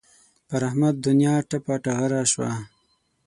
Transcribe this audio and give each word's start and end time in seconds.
پر 0.47 0.61
احمد 0.69 0.95
دونیا 1.05 1.33
ټپه 1.49 1.75
ټغره 1.83 2.21
شوه. 2.31 2.51